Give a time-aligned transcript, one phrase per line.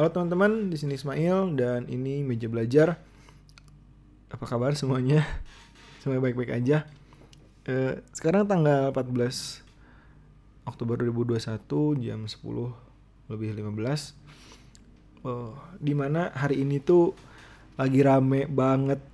[0.00, 2.96] Halo teman-teman, di sini Ismail dan ini meja belajar.
[4.32, 5.28] Apa kabar semuanya?
[6.00, 6.88] Semuanya baik-baik aja.
[7.68, 9.60] Eh, sekarang tanggal 14
[10.64, 12.32] Oktober 2021 jam 10
[13.28, 14.16] lebih 15.
[15.20, 17.12] Oh, di mana hari ini tuh
[17.76, 19.04] lagi rame banget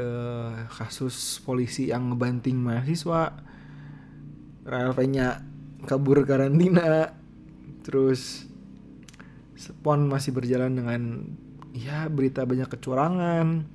[0.00, 3.36] eh, kasus polisi yang ngebanting mahasiswa.
[4.64, 5.44] RLV-nya
[5.84, 7.12] kabur karantina.
[7.84, 8.48] Terus
[9.58, 11.26] Spon masih berjalan dengan
[11.74, 13.66] ya berita banyak kecurangan.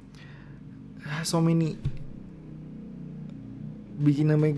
[1.03, 1.76] Ah, so many
[3.99, 4.55] bikin namanya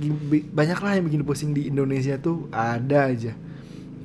[0.53, 3.33] banyak lah yang bikin pusing di Indonesia tuh ada aja.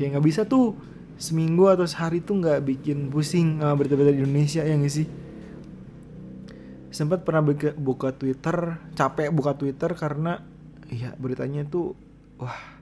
[0.00, 0.74] Kayak nggak bisa tuh
[1.20, 5.06] seminggu atau sehari tuh nggak bikin pusing uh, berita-berita di Indonesia ya nggak sih?
[6.90, 10.40] Sempat pernah buka, buka Twitter, capek buka Twitter karena
[10.90, 11.94] ya beritanya tuh
[12.40, 12.80] wah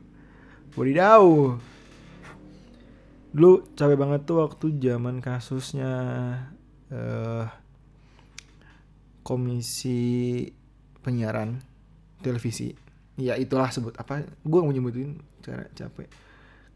[0.79, 1.59] wadidaw
[3.33, 5.93] dulu capek banget tuh waktu zaman kasusnya
[6.93, 7.45] uh,
[9.25, 10.45] komisi
[11.05, 11.61] penyiaran
[12.25, 12.73] televisi.
[13.19, 16.09] Ya itulah sebut apa gue mau nyebutin cara capek.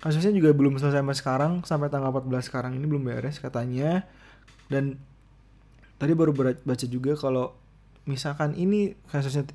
[0.03, 4.05] Kasusnya juga belum selesai sampai sekarang sampai tanggal 14 sekarang ini belum beres katanya.
[4.66, 4.98] Dan
[5.97, 7.55] tadi baru baca juga kalau
[8.05, 9.47] misalkan ini kasusnya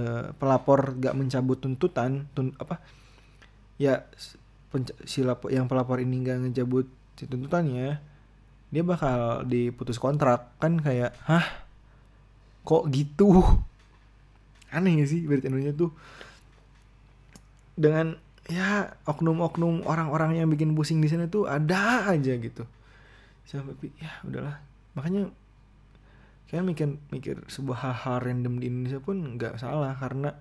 [0.00, 2.80] uh, pelapor gak mencabut tuntutan tun, apa
[3.76, 4.08] ya
[5.04, 8.12] sila yang pelapor ini nggak ngejabut tuntutannya
[8.72, 10.56] dia bakal diputus kontrak.
[10.56, 11.44] Kan kayak hah?
[12.64, 13.44] Kok gitu?
[14.74, 15.92] Aneh gak sih berita Indonesia tuh?
[17.76, 18.16] Dengan
[18.48, 22.64] ya oknum-oknum orang-orang yang bikin pusing di sana tuh ada aja gitu.
[23.44, 24.56] Sampai ya udahlah.
[24.96, 25.28] Makanya
[26.48, 30.32] kayak mikir mikir sebuah hal-hal random di Indonesia pun nggak salah karena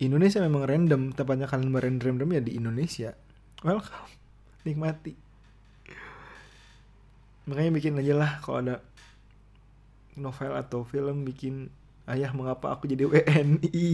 [0.00, 3.12] Indonesia memang random tepatnya kalian random random ya di Indonesia.
[3.60, 4.08] Welcome.
[4.64, 5.12] Nikmati.
[7.44, 8.76] Makanya bikin aja lah kalau ada
[10.16, 11.68] novel atau film bikin
[12.08, 13.88] ayah mengapa aku jadi WNI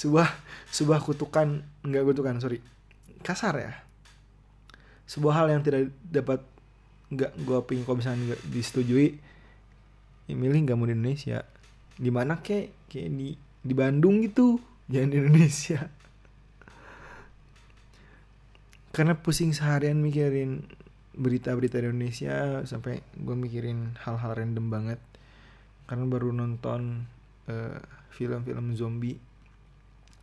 [0.00, 0.28] sebuah
[0.68, 2.60] sebuah kutukan nggak kutukan sorry.
[3.24, 3.72] Kasar ya.
[5.08, 6.44] Sebuah hal yang tidak dapat
[7.10, 9.18] nggak gue pingin kalau misalnya nggak disetujui
[10.30, 11.42] ya milih nggak mau di Indonesia
[12.00, 14.56] di mana kek kayak di di Bandung gitu.
[14.88, 15.80] Jangan di Indonesia.
[18.90, 20.66] Karena pusing seharian mikirin
[21.14, 25.00] berita-berita di Indonesia sampai gue mikirin hal-hal random banget.
[25.86, 27.06] Karena baru nonton
[27.46, 27.78] eh,
[28.16, 29.20] film-film zombie.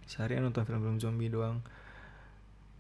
[0.10, 1.62] Seharian nonton film-film zombie doang.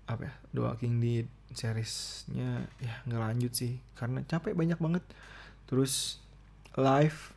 [0.09, 0.33] Apa ya?
[0.51, 3.79] The Walking Dead seriesnya ya nggak lanjut sih.
[3.95, 5.05] Karena capek banyak banget.
[5.71, 6.19] Terus
[6.75, 7.36] live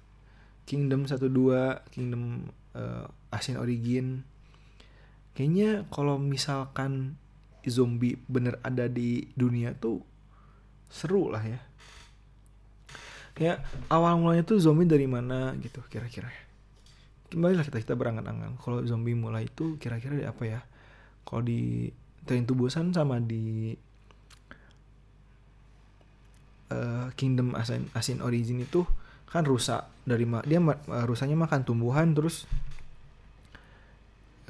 [0.70, 2.46] Kingdom 1 2, Kingdom
[2.78, 4.22] uh, Asin Origin.
[5.34, 7.18] Kayaknya kalau misalkan
[7.66, 9.98] zombie bener ada di dunia tuh
[10.86, 11.58] seru lah ya.
[13.34, 16.30] Kayak awal mulanya tuh zombie dari mana gitu kira-kira.
[17.26, 18.54] Kembali lah kita kita berangan-angan.
[18.62, 20.60] Kalau zombie mulai itu kira-kira di apa ya?
[21.26, 21.90] Kalau di
[22.22, 23.74] Train to Busan sama di
[26.70, 28.86] uh, Kingdom Asin, Asin Origin itu
[29.30, 32.50] kan rusak dari dia uh, rusaknya makan tumbuhan terus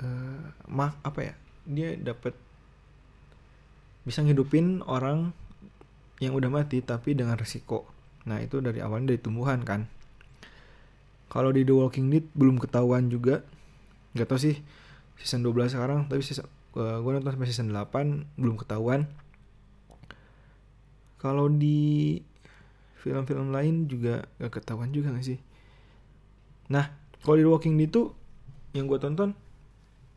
[0.00, 1.34] uh, mak apa ya
[1.68, 2.32] dia dapat
[4.08, 5.36] bisa ngidupin orang
[6.20, 7.88] yang udah mati tapi dengan resiko.
[8.28, 9.88] Nah itu dari awalnya dari tumbuhan kan.
[11.30, 13.44] Kalau di The Walking Dead belum ketahuan juga
[14.16, 14.56] nggak tahu sih
[15.20, 19.08] season 12 sekarang tapi season, uh, gue nonton sampai season 8 belum ketahuan.
[21.20, 22.20] Kalau di
[23.00, 25.41] film-film lain juga gak ketahuan juga gak sih?
[26.69, 26.93] Nah
[27.25, 28.12] kalau di Walking Dead tuh
[28.77, 29.34] yang gue tonton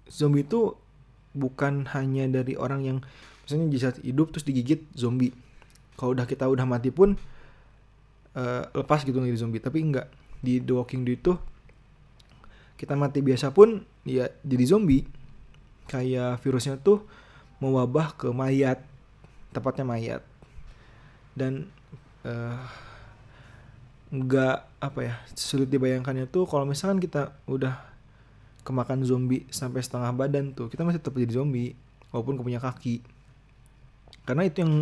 [0.07, 0.75] zombie itu
[1.33, 2.97] bukan hanya dari orang yang
[3.43, 5.33] misalnya jasad hidup terus digigit zombie.
[5.97, 7.17] Kalau udah kita udah mati pun
[8.37, 9.61] uh, lepas gitu jadi zombie.
[9.61, 10.07] Tapi enggak
[10.43, 11.37] di The Walking Dead tuh
[12.77, 15.05] kita mati biasa pun ya jadi zombie.
[15.83, 17.03] Kayak virusnya tuh
[17.59, 18.79] mewabah ke mayat.
[19.51, 20.21] Tepatnya mayat.
[21.33, 21.69] Dan
[22.27, 22.59] uh,
[24.13, 27.81] nggak apa ya sulit dibayangkannya tuh kalau misalkan kita udah
[28.61, 31.75] kemakan zombie sampai setengah badan tuh kita masih tetap jadi zombie
[32.13, 33.01] walaupun punya kaki.
[34.23, 34.73] Karena itu yang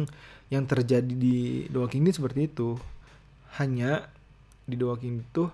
[0.51, 2.75] yang terjadi di The Walking seperti itu.
[3.57, 4.11] Hanya
[4.67, 5.49] di Walking Dead tuh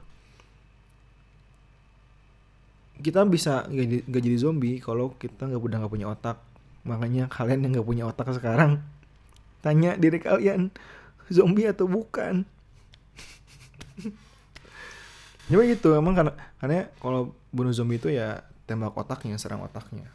[2.97, 6.41] kita bisa gak, jadi zombie kalau kita nggak udah nggak punya otak.
[6.83, 8.81] Makanya kalian yang nggak punya otak sekarang
[9.65, 10.69] tanya diri kalian
[11.31, 12.47] zombie atau bukan?
[15.47, 20.11] Ya gitu emang karena karena kalau bunuh zombie itu ya tembak otaknya serang otaknya.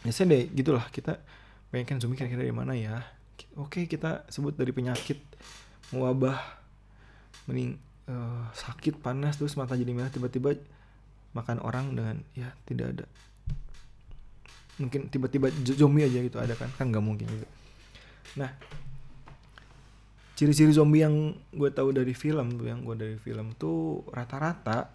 [0.00, 1.20] Ya saya deh gitulah kita
[1.68, 3.04] pengen kan zombie kira-kira dari mana ya?
[3.60, 5.20] Oke kita sebut dari penyakit
[5.92, 6.40] wabah
[7.44, 7.76] mending
[8.08, 10.56] uh, sakit panas terus mata jadi merah tiba-tiba
[11.36, 13.06] makan orang dengan ya tidak ada.
[14.80, 16.72] Mungkin tiba-tiba zombie aja gitu ada kan?
[16.80, 17.48] Kan nggak mungkin juga.
[18.40, 18.56] Nah
[20.34, 24.90] ciri-ciri zombie yang gue tahu dari film tuh yang gue dari film tuh rata-rata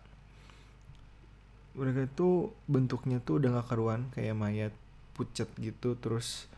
[1.79, 4.73] mereka tuh bentuknya tuh udah gak karuan kayak mayat
[5.15, 6.51] pucat gitu terus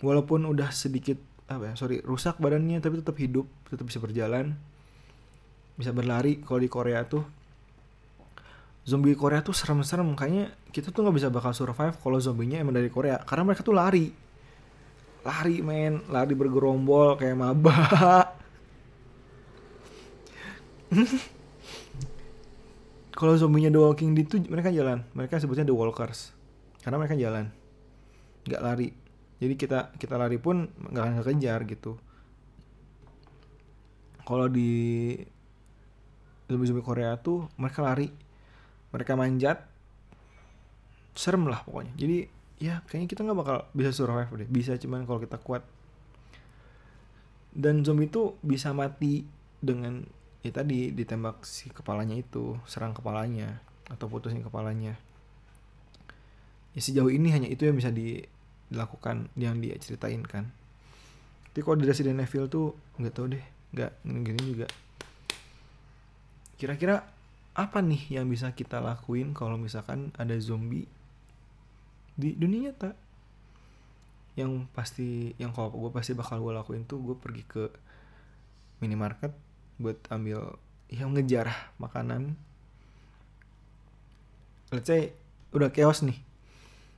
[0.00, 4.56] walaupun udah sedikit apa ya sorry rusak badannya tapi tetap hidup tetap bisa berjalan
[5.76, 6.40] bisa berlari.
[6.40, 7.22] Kalau di Korea tuh
[8.88, 10.08] zombie Korea tuh serem-serem.
[10.16, 13.76] Kayaknya kita tuh nggak bisa bakal survive kalau zombinya emang dari Korea karena mereka tuh
[13.76, 14.10] lari
[15.26, 16.06] lari men.
[16.06, 17.74] Lari bergerombol kayak maba.
[23.16, 25.02] Kalau zombinya The Walking Dead tuh mereka jalan.
[25.16, 26.30] Mereka sebutnya The Walkers.
[26.84, 27.50] Karena mereka jalan.
[28.46, 28.92] Nggak lari.
[29.42, 31.98] Jadi kita kita lari pun nggak akan kekejar gitu.
[34.26, 35.14] Kalau di
[36.46, 38.12] zombie-zombie Korea tuh mereka lari.
[38.94, 39.64] Mereka manjat.
[41.16, 41.96] Serem lah pokoknya.
[41.96, 44.48] Jadi ya kayaknya kita nggak bakal bisa survive deh.
[44.48, 45.64] Bisa cuman kalau kita kuat.
[47.56, 49.24] Dan zombie itu bisa mati
[49.60, 50.04] dengan
[50.44, 54.96] ya tadi ditembak si kepalanya itu serang kepalanya atau putusin kepalanya.
[56.76, 60.52] Ya sejauh ini hanya itu yang bisa dilakukan yang dia ceritain kan.
[61.56, 63.44] Tapi kalau di Resident Evil tuh nggak tahu deh.
[63.72, 64.68] Nggak gini juga.
[66.60, 67.04] Kira-kira
[67.56, 70.84] apa nih yang bisa kita lakuin kalau misalkan ada zombie
[72.16, 72.96] di dunia nyata.
[74.36, 77.72] Yang pasti yang kalau gue pasti bakal gue lakuin tuh gue pergi ke
[78.84, 79.32] minimarket
[79.80, 80.60] buat ambil
[80.92, 82.36] yang ngejar makanan.
[84.72, 85.16] Let's say
[85.56, 86.18] udah chaos nih.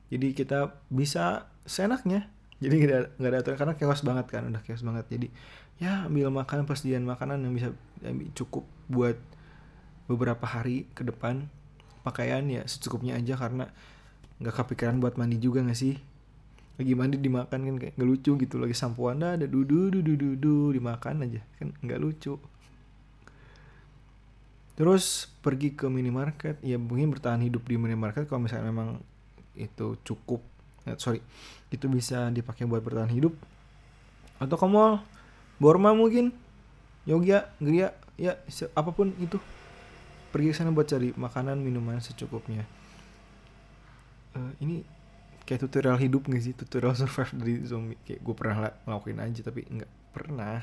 [0.09, 2.27] Jadi kita bisa seenaknya.
[2.59, 5.05] Jadi nggak ada aturan karena chaos banget kan udah chaos banget.
[5.07, 5.27] Jadi
[5.79, 7.69] ya ambil makanan persediaan makanan yang bisa
[8.35, 9.15] cukup buat
[10.11, 11.47] beberapa hari ke depan.
[12.03, 13.71] Pakaian ya secukupnya aja karena
[14.39, 15.99] nggak kepikiran buat mandi juga gak sih?
[16.79, 21.27] Lagi mandi dimakan kan kayak nggak lucu gitu lagi sampoan ada dudu dudu dudu dimakan
[21.27, 22.39] aja kan nggak lucu.
[24.79, 29.03] Terus pergi ke minimarket ya mungkin bertahan hidup di minimarket kalau misalnya memang
[29.59, 30.39] itu cukup
[30.87, 31.19] eh, sorry
[31.67, 33.35] itu bisa dipakai buat bertahan hidup.
[34.39, 35.03] Atau ke mall
[35.59, 36.31] Borma mungkin
[37.03, 38.39] Yogya Gria ya
[38.71, 39.35] apa pun itu.
[40.31, 42.78] Pergi ke sana buat cari makanan minuman secukupnya
[44.35, 44.85] uh, ini
[45.47, 46.53] kayak tutorial hidup gak sih?
[46.53, 47.99] Tutorial survive dari zombie.
[48.05, 48.55] Kayak gue pernah
[48.85, 50.61] ngelakuin aja tapi nggak pernah.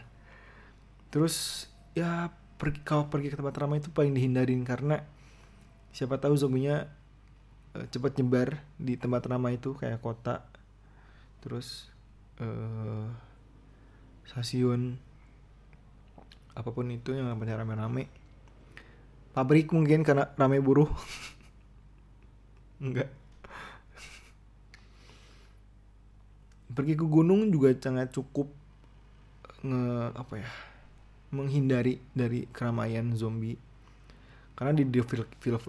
[1.10, 1.66] Terus
[1.96, 5.02] ya pergi kalau pergi ke tempat ramai itu paling dihindarin karena
[5.92, 6.86] siapa tahu zombinya
[7.74, 10.46] uh, cepat nyebar di tempat ramai itu kayak kota.
[11.42, 11.90] Terus
[12.38, 13.10] uh,
[14.26, 14.98] stasiun
[16.56, 18.08] apa pun itu yang namanya rame-rame.
[19.36, 20.88] Pabrik mungkin karena rame buruh.
[22.84, 23.25] Enggak
[26.76, 28.52] pergi ke gunung juga sangat cukup
[29.64, 30.50] nge apa ya
[31.32, 33.58] menghindari dari keramaian zombie.
[34.56, 35.60] Karena di, di film, film,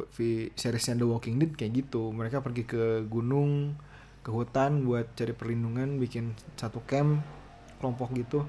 [0.56, 2.12] seriesnya The Walking Dead kayak gitu.
[2.12, 3.76] Mereka pergi ke gunung
[4.24, 7.24] ke hutan buat cari perlindungan bikin satu camp
[7.80, 8.48] kelompok gitu.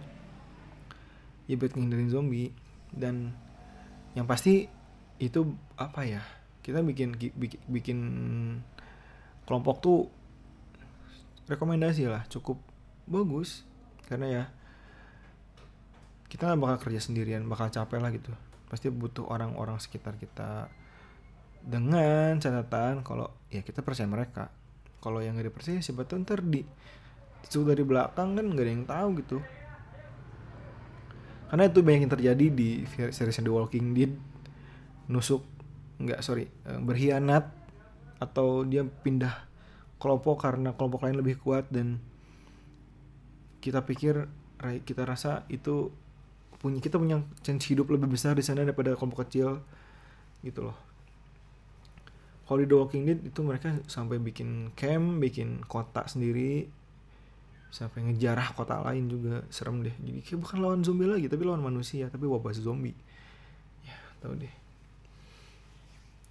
[1.51, 2.55] Ya buat menghindarin zombie.
[2.95, 3.35] Dan
[4.15, 4.71] yang pasti
[5.19, 6.23] itu apa ya
[6.63, 7.99] kita bikin bikin, bikin
[9.43, 9.99] kelompok tuh
[11.49, 12.61] rekomendasi lah cukup
[13.09, 13.65] bagus.
[14.05, 14.45] Karena ya
[16.29, 18.31] kita nggak bakal kerja sendirian bakal capek lah gitu.
[18.69, 20.69] Pasti butuh orang-orang sekitar kita.
[21.59, 24.53] Dengan catatan kalau ya kita percaya mereka.
[25.01, 26.63] Kalau yang nggak dipercaya siapa tuh ntar di
[27.39, 29.39] itu dari belakang kan nggak ada yang tahu gitu.
[31.49, 32.69] Karena itu banyak yang terjadi di
[33.09, 34.13] series The Walking Dead.
[35.09, 35.41] Nusuk
[35.99, 37.51] nggak sorry eh, berkhianat
[38.21, 39.48] atau dia pindah
[39.99, 41.99] kelompok karena kelompok lain lebih kuat dan
[43.59, 45.91] kita pikir kita rasa itu
[46.59, 49.63] punya kita punya chance hidup lebih besar di sana daripada kelompok kecil
[50.43, 50.79] gitu loh.
[52.47, 56.65] Kalau di The Walking Dead itu mereka sampai bikin camp, bikin kota sendiri,
[57.69, 59.93] sampai ngejarah kota lain juga serem deh.
[59.93, 62.97] Jadi kayak bukan lawan zombie lagi, tapi lawan manusia, tapi wabah zombie.
[63.85, 64.55] Ya, tahu deh.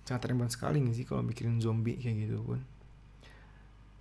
[0.09, 2.65] Sangat rentan sekali nih sih kalau mikirin zombie kayak gitu pun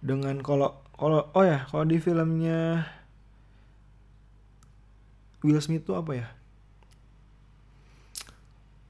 [0.01, 2.89] dengan kalau kalau oh ya kalau di filmnya
[5.45, 6.29] Will Smith itu apa ya?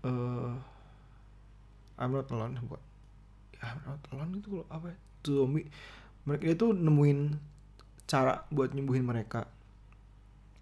[0.06, 0.56] Uh,
[1.98, 2.80] I'm not alone buat.
[3.58, 4.98] Ya, I'm not alone itu apa ya?
[5.26, 5.66] zombie.
[6.24, 7.38] Mereka itu nemuin
[8.06, 9.50] cara buat nyembuhin mereka.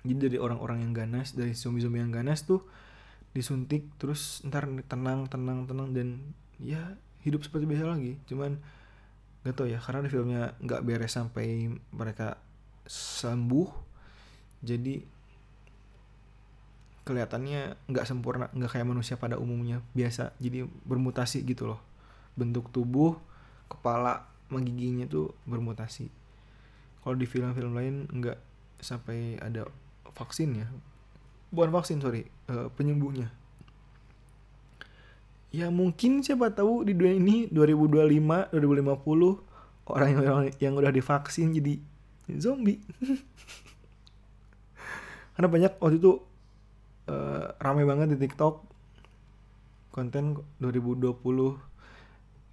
[0.05, 2.65] Jadi dari orang-orang yang ganas dari zombie-zombie yang ganas tuh
[3.37, 6.09] disuntik terus ntar tenang tenang tenang dan
[6.61, 8.17] ya hidup seperti biasa lagi.
[8.29, 8.61] Cuman
[9.45, 12.41] gak tau ya karena di filmnya nggak beres sampai mereka
[12.89, 13.69] sembuh.
[14.65, 15.05] Jadi
[17.05, 20.33] kelihatannya nggak sempurna nggak kayak manusia pada umumnya biasa.
[20.41, 21.81] Jadi bermutasi gitu loh.
[22.35, 23.21] Bentuk tubuh
[23.69, 26.09] kepala giginya tuh bermutasi.
[27.05, 28.39] Kalau di film-film lain nggak
[28.81, 29.69] sampai ada
[30.17, 30.67] vaksin ya.
[31.53, 33.44] Bukan vaksin sorry uh, penyembuhnya
[35.55, 41.79] ya mungkin siapa tahu di dunia ini 2025 2050 orang yang yang udah divaksin jadi
[42.43, 42.83] zombie.
[45.39, 46.19] Karena banyak waktu itu
[47.07, 48.67] uh, ramai banget di TikTok.
[49.95, 51.15] Konten 2020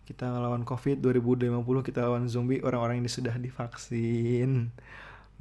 [0.05, 4.69] kita ngelawan covid 2050 kita lawan zombie orang-orang ini sudah divaksin.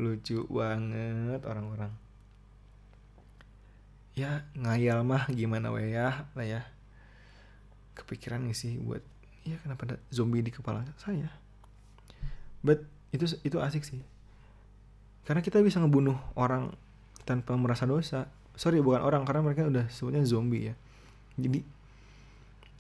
[0.01, 1.93] Lucu banget orang-orang.
[4.17, 6.65] Ya ngayal mah gimana we ya lah ya
[8.01, 9.05] kepikiran nih sih buat
[9.45, 11.29] ya kenapa ada zombie di kepala saya?
[12.61, 14.01] But itu itu asik sih.
[15.25, 16.73] Karena kita bisa ngebunuh orang
[17.29, 18.29] tanpa merasa dosa.
[18.57, 20.75] Sorry bukan orang karena mereka udah sebutnya zombie ya.
[21.41, 21.65] Jadi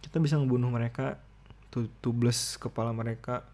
[0.00, 1.20] kita bisa ngebunuh mereka
[1.70, 3.46] tuh tubles kepala mereka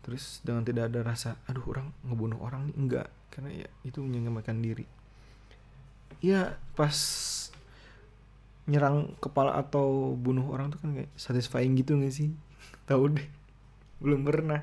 [0.00, 2.76] terus dengan tidak ada rasa aduh orang ngebunuh orang nih.
[2.78, 4.86] Enggak karena ya itu menyelamatkan diri.
[6.20, 6.96] Ya pas
[8.70, 12.30] nyerang kepala atau bunuh orang tuh kan kayak satisfying gitu gak sih?
[12.88, 13.28] Tahu deh.
[13.98, 14.62] Belum pernah.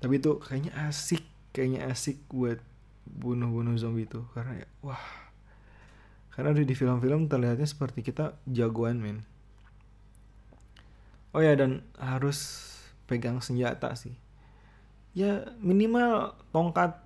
[0.00, 1.20] Tapi itu kayaknya asik
[1.52, 2.60] kayaknya asik buat
[3.04, 4.24] bunuh-bunuh zombie itu.
[4.32, 5.04] Karena ya wah.
[6.32, 9.24] Karena di film-film terlihatnya seperti kita jagoan men.
[11.36, 12.68] Oh ya dan harus
[13.04, 14.16] pegang senjata sih.
[15.16, 16.96] Ya minimal tongkat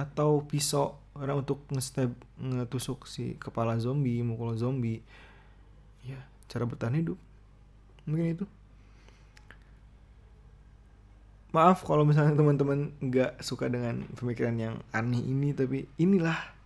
[0.00, 2.08] atau pisau karena untuk nge
[2.40, 5.04] ngetusuk si kepala zombie mukul zombie.
[6.02, 7.18] Ya cara bertahan hidup.
[8.08, 8.46] Mungkin itu.
[11.52, 16.56] Maaf kalau misalnya teman-teman nggak suka dengan pemikiran yang aneh ini tapi inilah.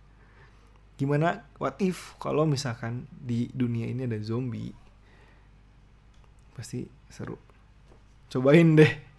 [0.97, 4.71] Gimana what if kalau misalkan di dunia ini ada zombie?
[6.55, 7.35] Pasti seru.
[8.31, 9.16] Cobain deh